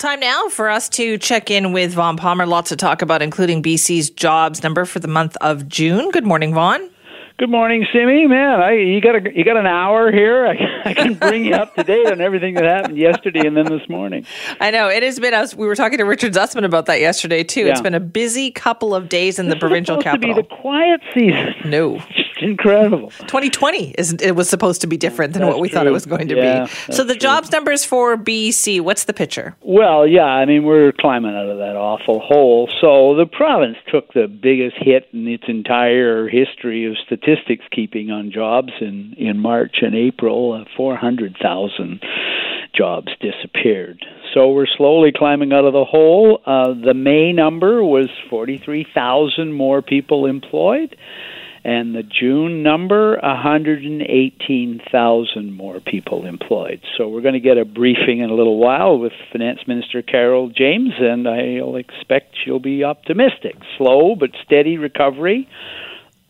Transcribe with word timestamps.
Time 0.00 0.20
now 0.20 0.48
for 0.48 0.70
us 0.70 0.88
to 0.88 1.18
check 1.18 1.50
in 1.50 1.74
with 1.74 1.92
Vaughn 1.92 2.16
Palmer. 2.16 2.46
Lots 2.46 2.70
to 2.70 2.76
talk 2.76 3.02
about, 3.02 3.20
including 3.20 3.62
BC's 3.62 4.08
jobs 4.08 4.62
number 4.62 4.86
for 4.86 4.98
the 4.98 5.08
month 5.08 5.36
of 5.42 5.68
June. 5.68 6.10
Good 6.10 6.24
morning, 6.24 6.54
Vaughn. 6.54 6.88
Good 7.36 7.50
morning, 7.50 7.86
Simi. 7.92 8.26
Man, 8.26 8.62
I, 8.62 8.72
you 8.72 9.02
got 9.02 9.16
a, 9.16 9.36
you 9.36 9.44
got 9.44 9.58
an 9.58 9.66
hour 9.66 10.10
here. 10.10 10.46
I, 10.84 10.88
I 10.88 10.94
can 10.94 11.16
bring 11.16 11.44
you 11.44 11.52
up 11.52 11.74
to 11.74 11.82
date 11.82 12.06
on 12.06 12.22
everything 12.22 12.54
that 12.54 12.64
happened 12.64 12.96
yesterday 12.96 13.46
and 13.46 13.54
then 13.54 13.66
this 13.66 13.86
morning. 13.90 14.24
I 14.58 14.70
know 14.70 14.88
it 14.88 15.02
has 15.02 15.20
been. 15.20 15.34
Us, 15.34 15.54
we 15.54 15.66
were 15.66 15.76
talking 15.76 15.98
to 15.98 16.04
Richard 16.04 16.32
Zussman 16.32 16.64
about 16.64 16.86
that 16.86 17.00
yesterday 17.00 17.44
too. 17.44 17.66
Yeah. 17.66 17.72
It's 17.72 17.82
been 17.82 17.94
a 17.94 18.00
busy 18.00 18.50
couple 18.50 18.94
of 18.94 19.10
days 19.10 19.38
in 19.38 19.48
this 19.48 19.56
the 19.56 19.60
provincial 19.60 20.00
capital. 20.00 20.34
To 20.34 20.42
be 20.42 20.48
the 20.48 20.62
quiet 20.62 21.02
season. 21.12 21.54
No, 21.66 22.02
incredible. 22.42 23.10
2020 23.10 23.90
is 23.92 24.12
it 24.14 24.32
was 24.36 24.48
supposed 24.48 24.80
to 24.80 24.86
be 24.86 24.96
different 24.96 25.32
than 25.32 25.42
that's 25.42 25.52
what 25.52 25.60
we 25.60 25.68
true. 25.68 25.76
thought 25.76 25.86
it 25.86 25.92
was 25.92 26.06
going 26.06 26.28
to 26.28 26.36
yeah, 26.36 26.66
be. 26.66 26.92
So 26.92 27.04
the 27.04 27.14
true. 27.14 27.20
jobs 27.20 27.52
numbers 27.52 27.84
for 27.84 28.16
BC, 28.16 28.80
what's 28.80 29.04
the 29.04 29.12
picture? 29.12 29.56
Well, 29.62 30.06
yeah, 30.06 30.24
I 30.24 30.44
mean 30.46 30.64
we're 30.64 30.92
climbing 30.92 31.34
out 31.34 31.48
of 31.48 31.58
that 31.58 31.76
awful 31.76 32.20
hole. 32.20 32.68
So 32.80 33.14
the 33.16 33.26
province 33.26 33.76
took 33.90 34.12
the 34.12 34.26
biggest 34.26 34.76
hit 34.78 35.08
in 35.12 35.26
its 35.28 35.44
entire 35.48 36.28
history 36.28 36.86
of 36.86 36.96
statistics 37.04 37.64
keeping 37.70 38.10
on 38.10 38.30
jobs 38.30 38.72
in 38.80 39.14
in 39.18 39.38
March 39.38 39.78
and 39.82 39.94
April. 39.94 40.52
Uh, 40.52 40.64
400,000 40.76 42.00
jobs 42.74 43.08
disappeared. 43.20 44.04
So 44.34 44.52
we're 44.52 44.66
slowly 44.66 45.12
climbing 45.14 45.52
out 45.52 45.64
of 45.64 45.72
the 45.72 45.84
hole. 45.84 46.40
Uh, 46.46 46.74
the 46.74 46.94
May 46.94 47.32
number 47.32 47.82
was 47.82 48.08
43,000 48.28 49.52
more 49.52 49.82
people 49.82 50.26
employed 50.26 50.96
and 51.62 51.94
the 51.94 52.02
June 52.02 52.62
number 52.62 53.18
118,000 53.22 55.52
more 55.52 55.78
people 55.80 56.24
employed. 56.24 56.80
So 56.96 57.06
we're 57.08 57.20
going 57.20 57.34
to 57.34 57.40
get 57.40 57.58
a 57.58 57.66
briefing 57.66 58.20
in 58.20 58.30
a 58.30 58.34
little 58.34 58.56
while 58.58 58.98
with 58.98 59.12
Finance 59.30 59.66
Minister 59.66 60.00
Carole 60.00 60.48
James, 60.48 60.94
and 60.98 61.28
I'll 61.28 61.76
expect 61.76 62.38
she'll 62.42 62.60
be 62.60 62.82
optimistic. 62.84 63.56
Slow 63.76 64.14
but 64.14 64.30
steady 64.44 64.78
recovery. 64.78 65.46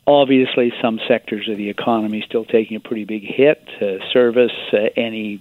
Obviously, 0.06 0.72
some 0.82 0.98
sectors 1.06 1.48
of 1.48 1.56
the 1.56 1.68
economy 1.68 2.24
still 2.26 2.44
taking 2.44 2.76
a 2.76 2.80
pretty 2.80 3.04
big 3.04 3.22
hit. 3.22 3.62
Uh, 3.80 3.98
service, 4.12 4.50
uh, 4.72 4.88
any 4.96 5.40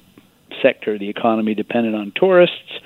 sector 0.61 0.93
of 0.93 0.99
the 0.99 1.09
economy 1.09 1.55
dependent 1.55 1.95
on 1.95 2.11
tourists 2.15 2.79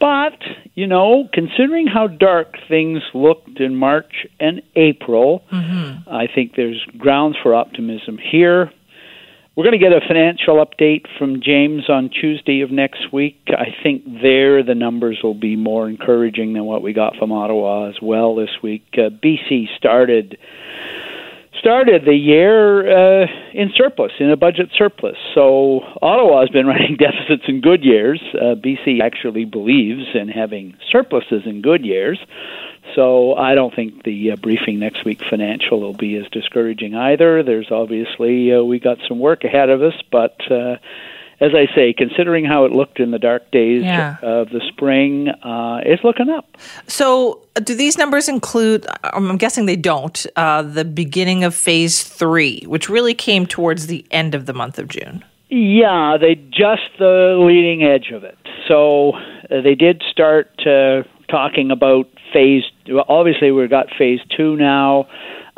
but, 0.00 0.38
you 0.74 0.86
know, 0.86 1.28
considering 1.32 1.86
how 1.86 2.06
dark 2.06 2.54
things 2.68 3.02
looked 3.12 3.60
in 3.60 3.76
March 3.76 4.26
and 4.40 4.62
April, 4.74 5.44
mm-hmm. 5.52 6.08
I 6.08 6.26
think 6.34 6.56
there's 6.56 6.82
grounds 6.96 7.36
for 7.42 7.54
optimism 7.54 8.18
here. 8.18 8.72
We're 9.56 9.64
going 9.64 9.78
to 9.78 9.84
get 9.84 9.92
a 9.92 10.00
financial 10.00 10.64
update 10.64 11.04
from 11.18 11.42
James 11.42 11.90
on 11.90 12.08
Tuesday 12.08 12.62
of 12.62 12.70
next 12.70 13.12
week. 13.12 13.40
I 13.48 13.66
think 13.82 14.04
there 14.22 14.62
the 14.62 14.74
numbers 14.74 15.18
will 15.22 15.34
be 15.34 15.54
more 15.54 15.86
encouraging 15.86 16.54
than 16.54 16.64
what 16.64 16.82
we 16.82 16.94
got 16.94 17.16
from 17.16 17.30
Ottawa 17.30 17.90
as 17.90 17.96
well 18.00 18.34
this 18.36 18.50
week. 18.62 18.86
Uh, 18.94 19.10
BC 19.10 19.66
started 19.76 20.38
started 21.60 22.04
the 22.04 22.14
year 22.14 23.22
uh, 23.22 23.26
in 23.52 23.70
surplus, 23.76 24.12
in 24.18 24.30
a 24.30 24.36
budget 24.36 24.70
surplus. 24.76 25.16
So 25.34 25.80
Ottawa 26.02 26.40
has 26.40 26.48
been 26.48 26.66
running 26.74 26.96
deficits 26.96 27.44
in 27.46 27.60
good 27.60 27.84
years. 27.84 28.20
Uh, 28.34 28.56
BC 28.56 29.00
actually 29.00 29.44
believes 29.44 30.06
in 30.14 30.28
having 30.28 30.76
surpluses 30.90 31.42
in 31.46 31.62
good 31.62 31.84
years. 31.84 32.18
So 32.94 33.34
I 33.34 33.54
don't 33.54 33.74
think 33.74 34.02
the 34.02 34.32
uh, 34.32 34.36
briefing 34.36 34.80
next 34.80 35.04
week 35.04 35.22
financial 35.28 35.80
will 35.80 35.94
be 35.94 36.16
as 36.16 36.28
discouraging 36.30 36.94
either. 36.94 37.42
There's 37.42 37.70
obviously 37.70 38.52
uh, 38.52 38.62
we 38.62 38.80
got 38.80 38.98
some 39.06 39.20
work 39.20 39.44
ahead 39.44 39.70
of 39.70 39.82
us, 39.82 39.94
but 40.10 40.50
uh, 40.50 40.76
as 41.40 41.52
I 41.54 41.74
say, 41.74 41.94
considering 41.96 42.44
how 42.44 42.66
it 42.66 42.72
looked 42.72 43.00
in 43.00 43.12
the 43.12 43.18
dark 43.18 43.50
days 43.50 43.82
yeah. 43.82 44.16
of 44.22 44.50
the 44.50 44.60
spring, 44.68 45.28
uh, 45.28 45.80
it's 45.84 46.04
looking 46.04 46.28
up. 46.28 46.56
So, 46.86 47.40
do 47.64 47.74
these 47.74 47.96
numbers 47.96 48.28
include? 48.28 48.86
I'm 49.04 49.38
guessing 49.38 49.64
they 49.66 49.76
don't. 49.76 50.26
Uh, 50.36 50.62
the 50.62 50.84
beginning 50.84 51.44
of 51.44 51.54
phase 51.54 52.02
three, 52.02 52.62
which 52.66 52.88
really 52.88 53.14
came 53.14 53.46
towards 53.46 53.86
the 53.86 54.04
end 54.10 54.34
of 54.34 54.44
the 54.46 54.52
month 54.52 54.78
of 54.78 54.88
June. 54.88 55.24
Yeah, 55.48 56.16
they 56.20 56.34
just 56.34 56.82
the 56.98 57.36
leading 57.40 57.82
edge 57.82 58.12
of 58.12 58.22
it. 58.22 58.38
So 58.68 59.12
uh, 59.12 59.62
they 59.62 59.74
did 59.74 60.02
start 60.10 60.50
uh, 60.66 61.02
talking 61.28 61.70
about 61.70 62.06
phase. 62.32 62.64
Well, 62.86 63.06
obviously, 63.08 63.50
we've 63.50 63.70
got 63.70 63.86
phase 63.98 64.20
two 64.36 64.56
now. 64.56 65.08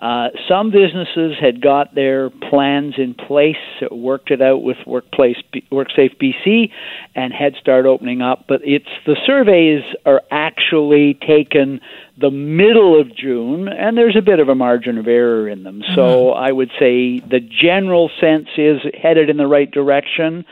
Uh, 0.02 0.30
some 0.48 0.72
businesses 0.72 1.36
had 1.40 1.60
got 1.60 1.94
their 1.94 2.28
plans 2.28 2.94
in 2.98 3.14
place, 3.14 3.54
worked 3.88 4.32
it 4.32 4.42
out 4.42 4.60
with 4.60 4.76
Workplace 4.84 5.36
WorkSafe 5.70 6.16
BC, 6.18 6.72
and 7.14 7.32
Head 7.32 7.54
Start 7.60 7.86
opening 7.86 8.20
up. 8.20 8.46
But 8.48 8.62
it's 8.64 8.88
the 9.06 9.16
surveys 9.24 9.84
are 10.04 10.20
actually 10.32 11.14
taken 11.14 11.80
the 12.20 12.32
middle 12.32 13.00
of 13.00 13.14
June, 13.14 13.68
and 13.68 13.96
there's 13.96 14.16
a 14.16 14.22
bit 14.22 14.40
of 14.40 14.48
a 14.48 14.56
margin 14.56 14.98
of 14.98 15.06
error 15.06 15.48
in 15.48 15.62
them. 15.62 15.82
Mm-hmm. 15.82 15.94
So 15.94 16.30
I 16.30 16.50
would 16.50 16.70
say 16.80 17.20
the 17.20 17.38
general 17.38 18.10
sense 18.20 18.48
is 18.56 18.80
headed 19.00 19.30
in 19.30 19.36
the 19.36 19.46
right 19.46 19.70
direction, 19.70 20.44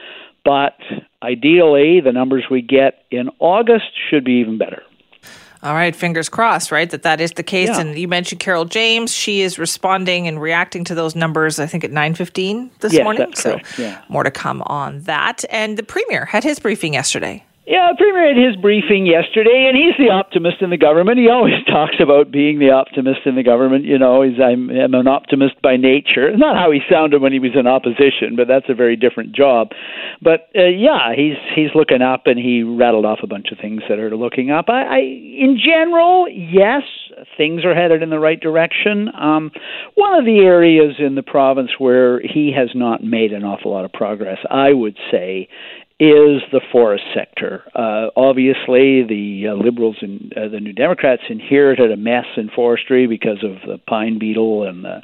but 0.45 0.79
ideally 1.25 2.01
the 2.01 2.13
numbers 2.13 2.45
we 2.49 2.63
get 2.63 3.03
in 3.11 3.31
August 3.41 3.91
should 4.11 4.25
be 4.25 4.35
even 4.35 4.59
better. 4.59 4.85
All 5.63 5.75
right, 5.75 5.95
fingers 5.95 6.31
crossed, 6.31 6.73
right? 6.73 6.89
That 6.89 7.03
that 7.03 7.21
is 7.21 7.33
the 7.33 7.43
case. 7.43 7.69
Yeah. 7.69 7.81
And 7.81 7.99
you 7.99 8.09
mentioned 8.09 8.41
Carole 8.41 8.65
James. 8.65 9.13
She 9.13 9.43
is 9.43 9.59
responding 9.59 10.27
and 10.27 10.41
reacting 10.41 10.85
to 10.85 10.95
those 10.95 11.15
numbers. 11.15 11.59
I 11.59 11.67
think 11.67 11.85
at 11.85 11.91
nine 11.91 12.15
fifteen 12.15 12.71
this 12.81 12.95
yes, 12.95 13.05
morning. 13.05 13.35
So 13.35 13.53
correct. 13.53 13.79
Yeah. 13.79 14.01
more 14.09 14.23
to 14.23 14.31
come 14.31 14.63
on 14.63 15.03
that. 15.03 15.45
And 15.51 15.77
the 15.77 15.83
premier 15.83 16.25
had 16.25 16.45
his 16.45 16.59
briefing 16.59 16.95
yesterday. 16.95 17.45
Yeah, 17.71 17.95
the 17.95 18.03
Premier 18.03 18.35
had 18.35 18.37
his 18.37 18.57
briefing 18.57 19.07
yesterday, 19.07 19.71
and 19.71 19.79
he's 19.79 19.95
the 19.95 20.11
optimist 20.11 20.57
in 20.61 20.71
the 20.71 20.77
government. 20.77 21.23
He 21.23 21.31
always 21.31 21.63
talks 21.71 22.03
about 22.03 22.33
being 22.33 22.59
the 22.59 22.71
optimist 22.71 23.21
in 23.27 23.37
the 23.37 23.45
government. 23.45 23.85
You 23.85 23.97
know, 23.97 24.23
he's 24.23 24.43
I'm, 24.43 24.69
I'm 24.71 24.93
an 24.93 25.07
optimist 25.07 25.63
by 25.63 25.77
nature. 25.77 26.37
Not 26.37 26.57
how 26.57 26.73
he 26.73 26.81
sounded 26.91 27.23
when 27.23 27.31
he 27.33 27.39
was 27.39 27.53
in 27.55 27.69
opposition, 27.69 28.35
but 28.35 28.49
that's 28.49 28.67
a 28.69 28.75
very 28.75 28.97
different 28.97 29.37
job. 29.37 29.71
But 30.21 30.51
uh, 30.59 30.67
yeah, 30.67 31.15
he's 31.15 31.39
he's 31.55 31.71
looking 31.73 32.03
up, 32.03 32.27
and 32.27 32.41
he 32.41 32.65
rattled 32.65 33.07
off 33.07 33.21
a 33.23 33.29
bunch 33.29 33.53
of 33.53 33.59
things 33.59 33.83
that 33.89 34.01
are 34.01 34.17
looking 34.17 34.51
up. 34.51 34.65
I, 34.67 34.83
I 34.83 34.99
in 34.99 35.57
general, 35.65 36.27
yes, 36.29 36.83
things 37.37 37.65
are 37.65 37.75
headed 37.75 38.03
in 38.03 38.11
the 38.11 38.19
right 38.19 38.41
direction. 38.41 39.15
Um, 39.15 39.53
one 39.95 40.19
of 40.19 40.25
the 40.25 40.41
areas 40.41 40.97
in 40.99 41.15
the 41.15 41.23
province 41.23 41.71
where 41.79 42.19
he 42.19 42.51
has 42.51 42.71
not 42.75 43.05
made 43.05 43.33
an 43.33 43.45
awful 43.45 43.71
lot 43.71 43.85
of 43.85 43.93
progress, 43.93 44.39
I 44.51 44.73
would 44.73 44.99
say, 45.13 45.47
is 46.01 46.41
the 46.51 46.63
forest 46.73 47.05
sector. 47.15 47.63
Uh, 47.75 48.09
obviously, 48.17 49.05
the 49.05 49.49
uh, 49.49 49.55
Liberals 49.55 49.97
and 50.01 50.33
uh, 50.35 50.49
the 50.49 50.59
New 50.59 50.73
Democrats 50.73 51.21
inherited 51.29 51.93
a 51.93 51.97
mess 51.97 52.25
in 52.39 52.49
forestry 52.49 53.07
because 53.07 53.45
of 53.45 53.57
the 53.69 53.77
pine 53.87 54.19
beetle 54.19 54.67
and 54.67 54.83
the 54.83 55.03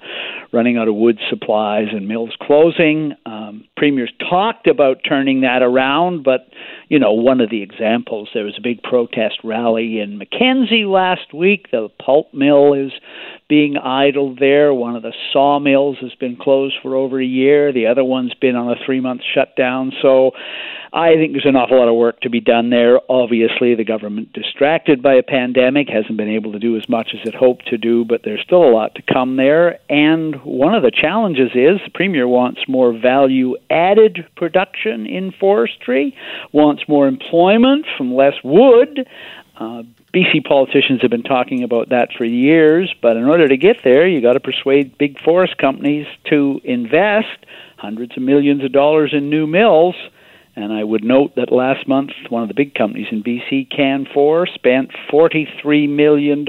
running 0.54 0.78
out 0.78 0.88
of 0.88 0.94
wood 0.94 1.18
supplies 1.28 1.88
and 1.92 2.08
mills 2.08 2.34
closing. 2.40 3.12
Um, 3.26 3.68
premiers 3.76 4.10
talked 4.30 4.66
about 4.66 5.02
turning 5.06 5.42
that 5.42 5.60
around, 5.60 6.24
but 6.24 6.48
you 6.88 6.98
know, 6.98 7.12
one 7.12 7.40
of 7.40 7.50
the 7.50 7.62
examples 7.62 8.28
there 8.32 8.44
was 8.44 8.56
a 8.58 8.62
big 8.62 8.82
protest 8.82 9.38
rally 9.42 9.98
in 9.98 10.18
Mackenzie 10.18 10.84
last 10.84 11.34
week. 11.34 11.70
The 11.70 11.88
pulp 12.04 12.32
mill 12.32 12.74
is 12.74 12.92
being 13.48 13.76
idled 13.76 14.38
there. 14.38 14.72
One 14.72 14.96
of 14.96 15.02
the 15.02 15.14
sawmills 15.32 15.98
has 16.00 16.14
been 16.14 16.36
closed 16.36 16.76
for 16.82 16.94
over 16.94 17.20
a 17.20 17.26
year. 17.26 17.72
The 17.72 17.86
other 17.86 18.04
one's 18.04 18.34
been 18.34 18.56
on 18.56 18.70
a 18.70 18.84
three 18.84 19.00
month 19.00 19.22
shutdown. 19.34 19.92
So 20.00 20.32
I 20.96 21.14
think 21.16 21.32
there's 21.32 21.44
an 21.44 21.56
awful 21.56 21.78
lot 21.78 21.88
of 21.88 21.94
work 21.94 22.20
to 22.20 22.30
be 22.30 22.40
done 22.40 22.70
there. 22.70 23.00
Obviously, 23.10 23.74
the 23.74 23.84
government, 23.84 24.32
distracted 24.32 25.02
by 25.02 25.14
a 25.14 25.22
pandemic, 25.22 25.88
hasn't 25.88 26.16
been 26.16 26.30
able 26.30 26.52
to 26.52 26.58
do 26.58 26.76
as 26.76 26.88
much 26.88 27.10
as 27.12 27.28
it 27.28 27.34
hoped 27.34 27.66
to 27.66 27.76
do, 27.76 28.04
but 28.04 28.22
there's 28.24 28.40
still 28.40 28.64
a 28.64 28.72
lot 28.72 28.94
to 28.94 29.02
come 29.02 29.36
there. 29.36 29.78
And 29.90 30.36
one 30.42 30.74
of 30.74 30.82
the 30.82 30.90
challenges 30.90 31.50
is 31.54 31.80
the 31.84 31.90
Premier 31.92 32.26
wants 32.26 32.62
more 32.66 32.98
value 32.98 33.56
added 33.68 34.26
production 34.36 35.06
in 35.06 35.32
forestry, 35.38 36.16
wants 36.52 36.75
more 36.88 37.06
employment 37.06 37.86
from 37.96 38.14
less 38.14 38.34
wood. 38.42 39.08
Uh, 39.58 39.82
BC 40.12 40.44
politicians 40.46 41.00
have 41.02 41.10
been 41.10 41.22
talking 41.22 41.62
about 41.62 41.90
that 41.90 42.10
for 42.16 42.24
years, 42.24 42.94
but 43.02 43.16
in 43.16 43.24
order 43.24 43.48
to 43.48 43.56
get 43.56 43.76
there, 43.84 44.06
you 44.06 44.20
got 44.20 44.34
to 44.34 44.40
persuade 44.40 44.96
big 44.98 45.18
forest 45.20 45.56
companies 45.58 46.06
to 46.30 46.60
invest 46.64 47.44
hundreds 47.76 48.16
of 48.16 48.22
millions 48.22 48.64
of 48.64 48.72
dollars 48.72 49.12
in 49.12 49.30
new 49.30 49.46
mills. 49.46 49.94
And 50.54 50.72
I 50.72 50.84
would 50.84 51.04
note 51.04 51.34
that 51.36 51.52
last 51.52 51.86
month, 51.86 52.10
one 52.30 52.42
of 52.42 52.48
the 52.48 52.54
big 52.54 52.74
companies 52.74 53.08
in 53.10 53.22
BC, 53.22 53.68
Canfor, 53.68 54.46
spent 54.54 54.90
$43 55.12 55.88
million 55.88 56.46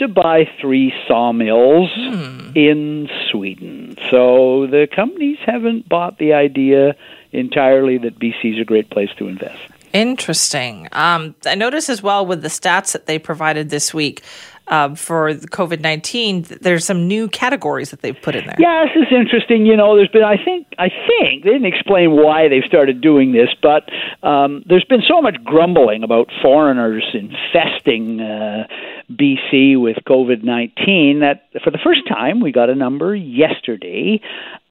to 0.00 0.08
buy 0.08 0.48
three 0.60 0.92
sawmills 1.08 1.90
Hmm. 1.94 2.50
in 2.54 3.08
Sweden. 3.30 3.96
So 4.10 4.66
the 4.66 4.88
companies 4.94 5.38
haven't 5.46 5.88
bought 5.88 6.18
the 6.18 6.32
idea 6.34 6.94
entirely 7.32 7.96
that 7.98 8.18
BC 8.18 8.54
is 8.54 8.60
a 8.60 8.64
great 8.64 8.90
place 8.90 9.10
to 9.18 9.28
invest. 9.28 9.58
Interesting. 9.92 10.88
Um, 10.92 11.34
I 11.46 11.54
noticed 11.54 11.88
as 11.88 12.02
well 12.02 12.24
with 12.26 12.42
the 12.42 12.48
stats 12.48 12.92
that 12.92 13.06
they 13.06 13.18
provided 13.18 13.70
this 13.70 13.92
week 13.94 14.22
uh, 14.68 14.94
for 14.94 15.34
COVID 15.34 15.80
nineteen, 15.80 16.42
there's 16.60 16.84
some 16.84 17.08
new 17.08 17.26
categories 17.28 17.90
that 17.90 18.02
they've 18.02 18.20
put 18.22 18.36
in 18.36 18.46
there. 18.46 18.54
Yeah, 18.58 18.84
this 18.84 19.02
is 19.04 19.12
interesting. 19.12 19.66
You 19.66 19.76
know, 19.76 19.96
there's 19.96 20.08
been 20.10 20.22
I 20.22 20.36
think 20.44 20.68
I 20.78 20.88
think 20.90 21.42
they 21.42 21.50
didn't 21.50 21.66
explain 21.66 22.12
why 22.12 22.46
they've 22.48 22.62
started 22.64 23.00
doing 23.00 23.32
this, 23.32 23.48
but 23.60 23.88
um, 24.22 24.62
there's 24.66 24.84
been 24.84 25.02
so 25.08 25.20
much 25.20 25.42
grumbling 25.42 26.04
about 26.04 26.28
foreigners 26.40 27.04
infesting 27.12 28.20
uh, 28.20 28.68
BC 29.10 29.80
with 29.80 29.96
COVID 30.06 30.42
nineteen 30.42 31.20
that 31.20 31.48
for 31.64 31.70
the 31.70 31.78
first 31.82 32.06
time 32.08 32.40
we 32.40 32.52
got 32.52 32.70
a 32.70 32.74
number 32.74 33.14
yesterday. 33.14 34.20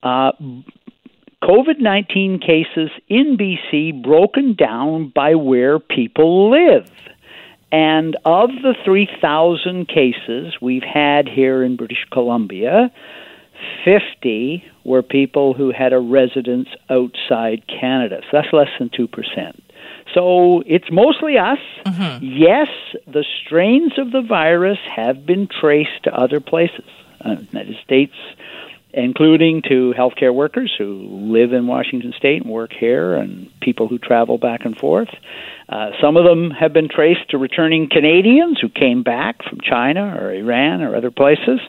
Uh, 0.02 0.32
COVID 1.44 1.80
19 1.80 2.40
cases 2.40 2.90
in 3.08 3.38
BC 3.38 4.04
broken 4.04 4.56
down 4.56 5.12
by 5.16 5.36
where 5.36 5.80
people 5.80 6.52
live. 6.52 6.92
And 7.72 8.18
of 8.26 8.50
the 8.50 8.76
3,000 8.84 9.88
cases 9.88 10.56
we've 10.62 10.84
had 10.84 11.30
here 11.30 11.64
in 11.64 11.76
British 11.78 12.06
Columbia, 12.12 12.92
50 13.86 14.64
were 14.84 15.04
people 15.04 15.54
who 15.54 15.72
had 15.72 15.94
a 15.94 16.00
residence 16.00 16.68
outside 16.90 17.64
Canada. 17.68 18.22
So 18.24 18.30
that's 18.42 18.54
less 18.54 18.70
than 18.80 18.90
2%. 18.90 19.08
So 20.14 20.64
it's 20.66 20.92
mostly 20.92 21.38
us. 21.38 21.60
Mm-hmm. 21.86 22.26
Yes, 22.26 22.68
the 23.06 23.24
strains 23.42 23.98
of 23.98 24.12
the 24.12 24.22
virus 24.22 24.80
have 24.96 25.26
been 25.26 25.48
traced 25.48 26.04
to 26.04 26.14
other 26.14 26.40
places. 26.40 26.86
Uh, 27.24 27.36
United 27.52 27.76
States, 27.84 28.16
including 28.94 29.62
to 29.64 29.94
healthcare 29.98 30.34
workers 30.34 30.74
who 30.78 31.08
live 31.32 31.52
in 31.52 31.68
Washington 31.68 32.14
State 32.18 32.44
and 32.44 32.52
work 32.52 32.72
here, 32.72 33.14
and 33.16 33.52
people 33.60 33.88
who 33.88 33.98
travel 33.98 34.38
back 34.38 34.66
and 34.66 34.78
forth. 34.78 35.10
Uh, 35.68 35.92
some 36.02 36.18
of 36.18 36.24
them 36.24 36.50
have 36.50 36.74
been 36.74 36.88
traced 36.88 37.30
to 37.30 37.38
returning 37.38 37.90
Canadians 37.90 38.60
who 38.60 38.70
came 38.70 39.04
back 39.04 39.44
from 39.44 39.60
China 39.62 40.18
or 40.20 40.34
Iran 40.34 40.82
or 40.82 40.96
other 40.96 41.12
places. 41.12 41.60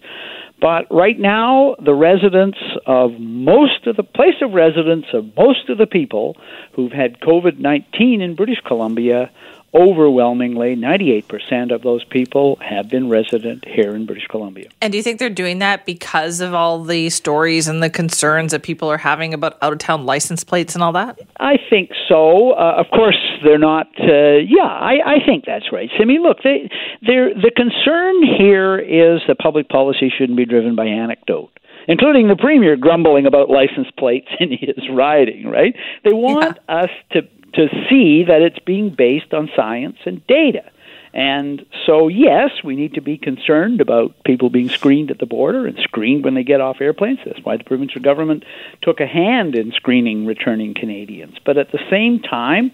But 0.60 0.86
right 0.90 1.18
now, 1.18 1.76
the 1.82 1.94
residents 1.94 2.58
of 2.86 3.12
most 3.18 3.86
of 3.86 3.96
the 3.96 4.02
place 4.02 4.34
of 4.42 4.52
residence 4.52 5.06
of 5.14 5.24
most 5.36 5.68
of 5.70 5.78
the 5.78 5.86
people 5.86 6.36
who've 6.74 6.92
had 6.92 7.20
COVID 7.20 7.58
19 7.58 8.20
in 8.20 8.34
British 8.34 8.60
Columbia 8.66 9.30
overwhelmingly 9.72 10.74
98% 10.76 11.72
of 11.72 11.82
those 11.82 12.04
people 12.04 12.56
have 12.60 12.88
been 12.88 13.08
resident 13.08 13.64
here 13.66 13.94
in 13.94 14.06
British 14.06 14.26
Columbia. 14.26 14.68
And 14.80 14.92
do 14.92 14.96
you 14.96 15.02
think 15.02 15.18
they're 15.18 15.30
doing 15.30 15.60
that 15.60 15.86
because 15.86 16.40
of 16.40 16.54
all 16.54 16.82
the 16.82 17.10
stories 17.10 17.68
and 17.68 17.82
the 17.82 17.90
concerns 17.90 18.52
that 18.52 18.62
people 18.62 18.90
are 18.90 18.98
having 18.98 19.32
about 19.32 19.58
out 19.62 19.72
of 19.72 19.78
town 19.78 20.06
license 20.06 20.42
plates 20.42 20.74
and 20.74 20.82
all 20.82 20.92
that? 20.92 21.20
I 21.38 21.56
think 21.68 21.90
so. 22.08 22.52
Uh, 22.52 22.74
of 22.78 22.86
course, 22.90 23.18
they're 23.44 23.58
not. 23.58 23.86
Uh, 23.98 24.38
yeah, 24.38 24.64
I, 24.64 24.98
I 25.06 25.26
think 25.26 25.44
that's 25.44 25.72
right. 25.72 25.90
I 26.00 26.04
mean, 26.04 26.22
look, 26.22 26.38
they, 26.42 26.68
they're, 27.02 27.32
the 27.34 27.52
concern 27.54 28.22
here 28.22 28.78
is 28.78 29.20
that 29.28 29.38
public 29.38 29.68
policy 29.68 30.12
shouldn't 30.16 30.36
be 30.36 30.46
driven 30.46 30.74
by 30.74 30.86
anecdote 30.86 31.50
including 31.88 32.28
the 32.28 32.36
premier 32.36 32.76
grumbling 32.76 33.26
about 33.26 33.50
license 33.50 33.88
plates 33.98 34.28
in 34.40 34.50
his 34.50 34.88
riding, 34.92 35.48
right? 35.48 35.74
They 36.04 36.12
want 36.12 36.58
yeah. 36.68 36.82
us 36.82 36.90
to 37.12 37.22
to 37.54 37.68
see 37.88 38.24
that 38.24 38.42
it's 38.42 38.58
being 38.60 38.90
based 38.90 39.32
on 39.34 39.50
science 39.56 39.96
and 40.04 40.26
data. 40.26 40.64
And 41.12 41.66
so, 41.86 42.06
yes, 42.06 42.50
we 42.62 42.76
need 42.76 42.94
to 42.94 43.00
be 43.00 43.18
concerned 43.18 43.80
about 43.80 44.14
people 44.24 44.48
being 44.48 44.68
screened 44.68 45.10
at 45.10 45.18
the 45.18 45.26
border 45.26 45.66
and 45.66 45.76
screened 45.78 46.24
when 46.24 46.34
they 46.34 46.44
get 46.44 46.60
off 46.60 46.80
airplanes. 46.80 47.18
That's 47.24 47.44
why 47.44 47.56
the 47.56 47.64
provincial 47.64 48.00
government 48.00 48.44
took 48.80 49.00
a 49.00 49.06
hand 49.06 49.56
in 49.56 49.72
screening 49.72 50.24
returning 50.24 50.74
Canadians. 50.74 51.36
But 51.44 51.58
at 51.58 51.72
the 51.72 51.80
same 51.90 52.20
time, 52.20 52.70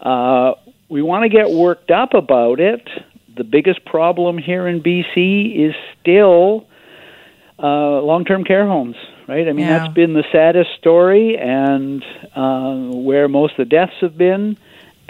uh, 0.00 0.54
we 0.88 1.02
want 1.02 1.24
to 1.24 1.28
get 1.28 1.50
worked 1.50 1.90
up 1.90 2.14
about 2.14 2.60
it. 2.60 2.88
The 3.36 3.44
biggest 3.44 3.84
problem 3.84 4.38
here 4.38 4.68
in 4.68 4.82
BC 4.82 5.68
is 5.68 5.74
still 6.00 6.66
uh, 7.62 8.00
long 8.02 8.24
term 8.24 8.44
care 8.44 8.66
homes 8.66 8.96
right? 9.30 9.48
I 9.48 9.52
mean, 9.52 9.66
yeah. 9.66 9.78
that's 9.78 9.94
been 9.94 10.12
the 10.12 10.24
saddest 10.32 10.70
story 10.78 11.38
and 11.38 12.04
uh, 12.34 12.96
where 12.96 13.28
most 13.28 13.52
of 13.52 13.58
the 13.58 13.64
deaths 13.64 13.94
have 14.00 14.18
been. 14.18 14.58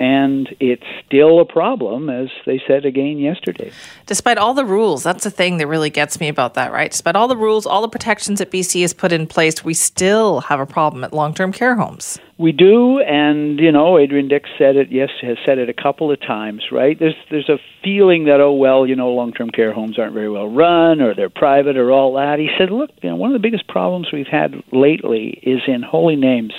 And 0.01 0.49
it's 0.61 0.87
still 1.07 1.41
a 1.41 1.45
problem, 1.45 2.09
as 2.09 2.31
they 2.47 2.59
said 2.67 2.87
again 2.87 3.19
yesterday. 3.19 3.71
Despite 4.07 4.39
all 4.39 4.55
the 4.55 4.65
rules, 4.65 5.03
that's 5.03 5.25
the 5.25 5.31
thing 5.31 5.59
that 5.59 5.67
really 5.67 5.91
gets 5.91 6.19
me 6.19 6.29
about 6.29 6.55
that, 6.55 6.73
right? 6.73 6.91
Despite 6.91 7.17
all 7.17 7.29
the 7.29 7.37
rules, 7.37 7.67
all 7.67 7.83
the 7.83 7.89
protections 7.89 8.39
that 8.39 8.51
BC 8.51 8.81
has 8.81 8.95
put 8.95 9.13
in 9.13 9.27
place, 9.27 9.63
we 9.63 9.75
still 9.75 10.41
have 10.41 10.59
a 10.59 10.65
problem 10.65 11.05
at 11.05 11.13
long 11.13 11.35
term 11.35 11.53
care 11.53 11.75
homes. 11.75 12.19
We 12.39 12.53
do, 12.53 13.01
and 13.01 13.61
you 13.61 13.71
know, 13.71 13.99
Adrian 13.99 14.27
Dix 14.27 14.49
said 14.57 14.77
it. 14.77 14.91
Yes, 14.91 15.11
has 15.21 15.37
said 15.45 15.59
it 15.59 15.69
a 15.69 15.75
couple 15.75 16.11
of 16.11 16.19
times. 16.23 16.63
Right? 16.73 16.99
There's 16.99 17.17
there's 17.31 17.51
a 17.51 17.59
feeling 17.85 18.25
that 18.25 18.41
oh 18.41 18.55
well, 18.55 18.87
you 18.87 18.97
know, 18.97 19.11
long-term 19.11 19.51
care 19.51 19.75
homes 19.75 19.99
aren't 19.99 20.15
very 20.15 20.31
well 20.31 20.49
run, 20.49 21.03
or 21.03 21.15
they're 21.15 21.29
private, 21.29 21.77
or 21.77 21.93
all 21.93 22.15
that. 22.15 22.39
He 22.39 22.49
said, 22.57 22.71
look, 22.71 22.89
you 23.03 23.11
know, 23.11 23.17
one 23.17 23.31
of 23.31 23.35
the 23.35 23.47
biggest 23.47 23.69
problems 23.69 24.09
we've 24.11 24.27
had 24.27 24.55
lately 24.73 25.39
is 25.43 25.61
in 25.67 25.83
Holy 25.83 26.17
Names 26.17 26.55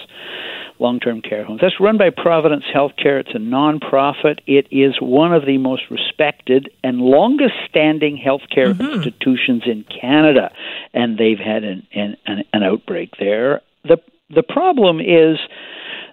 long-term 0.81 1.21
care 1.21 1.45
homes. 1.45 1.61
That's 1.61 1.79
run 1.79 1.97
by 1.97 2.09
Providence 2.09 2.63
Healthcare. 2.73 3.19
It's 3.19 3.35
a 3.35 3.39
nonprofit. 3.39 4.39
It 4.47 4.67
is 4.71 4.95
one 4.99 5.31
of 5.33 5.45
the 5.45 5.57
most 5.57 5.83
respected 5.91 6.69
and 6.83 6.99
longest-standing 6.99 8.17
healthcare 8.17 8.73
mm-hmm. 8.73 8.95
institutions 8.95 9.63
in 9.65 9.85
Canada, 10.01 10.51
and 10.93 11.17
they've 11.17 11.39
had 11.39 11.63
an, 11.63 11.87
an 11.93 12.17
an 12.27 12.63
outbreak 12.63 13.11
there. 13.19 13.61
The 13.83 13.97
the 14.33 14.43
problem 14.43 14.99
is 14.99 15.37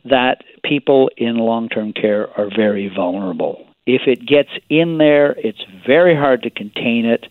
that 0.04 0.44
people 0.62 1.10
in 1.16 1.38
long 1.38 1.68
term 1.68 1.92
care 1.92 2.28
are 2.38 2.48
very 2.54 2.88
vulnerable. 2.94 3.66
If 3.86 4.02
it 4.06 4.26
gets 4.26 4.50
in 4.68 4.98
there, 4.98 5.32
it's 5.38 5.64
very 5.86 6.14
hard 6.14 6.42
to 6.42 6.50
contain 6.50 7.06
it. 7.06 7.26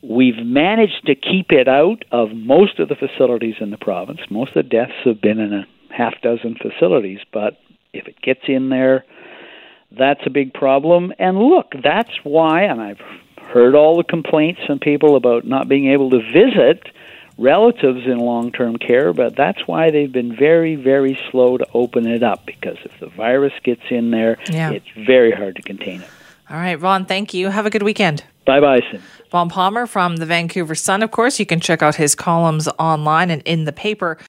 We've 0.00 0.38
managed 0.38 1.06
to 1.06 1.16
keep 1.16 1.50
it 1.50 1.66
out 1.66 2.04
of 2.12 2.30
most 2.32 2.78
of 2.78 2.88
the 2.88 2.94
facilities 2.94 3.56
in 3.60 3.70
the 3.70 3.78
province. 3.78 4.20
Most 4.30 4.50
of 4.54 4.62
the 4.62 4.68
deaths 4.68 4.92
have 5.04 5.20
been 5.20 5.40
in 5.40 5.52
a 5.52 5.66
half 5.98 6.14
dozen 6.22 6.54
facilities, 6.54 7.18
but 7.32 7.58
if 7.92 8.06
it 8.06 8.20
gets 8.22 8.42
in 8.46 8.68
there, 8.68 9.04
that's 9.90 10.20
a 10.24 10.30
big 10.30 10.54
problem. 10.54 11.12
And 11.18 11.38
look, 11.38 11.72
that's 11.82 12.12
why, 12.22 12.62
and 12.62 12.80
I've 12.80 13.00
heard 13.42 13.74
all 13.74 13.96
the 13.96 14.04
complaints 14.04 14.60
from 14.64 14.78
people 14.78 15.16
about 15.16 15.44
not 15.44 15.68
being 15.68 15.88
able 15.88 16.10
to 16.10 16.20
visit 16.32 16.86
relatives 17.36 18.06
in 18.06 18.18
long 18.18 18.52
term 18.52 18.76
care, 18.76 19.12
but 19.12 19.34
that's 19.34 19.66
why 19.66 19.90
they've 19.90 20.12
been 20.12 20.36
very, 20.36 20.76
very 20.76 21.18
slow 21.30 21.58
to 21.58 21.66
open 21.74 22.06
it 22.06 22.22
up 22.22 22.46
because 22.46 22.76
if 22.84 22.92
the 23.00 23.08
virus 23.08 23.52
gets 23.64 23.82
in 23.90 24.12
there, 24.12 24.38
yeah. 24.50 24.70
it's 24.70 24.90
very 24.96 25.32
hard 25.32 25.56
to 25.56 25.62
contain 25.62 26.02
it. 26.02 26.08
All 26.50 26.56
right, 26.56 26.76
Vaughn, 26.76 27.04
thank 27.04 27.34
you. 27.34 27.48
Have 27.48 27.66
a 27.66 27.70
good 27.70 27.82
weekend. 27.82 28.24
Bye 28.46 28.60
bye, 28.60 28.80
Sim. 28.90 29.02
Vaughn 29.30 29.50
Palmer 29.50 29.86
from 29.86 30.16
the 30.16 30.24
Vancouver 30.24 30.74
Sun, 30.74 31.02
of 31.02 31.10
course. 31.10 31.38
You 31.38 31.44
can 31.44 31.60
check 31.60 31.82
out 31.82 31.96
his 31.96 32.14
columns 32.14 32.66
online 32.78 33.30
and 33.30 33.42
in 33.42 33.64
the 33.64 33.72
paper. 33.72 34.16